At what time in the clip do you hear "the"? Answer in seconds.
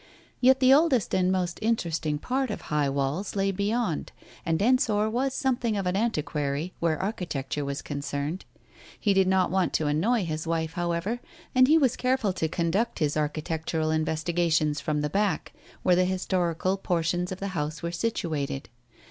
0.61-0.73, 15.01-15.07, 15.95-16.05, 17.39-17.49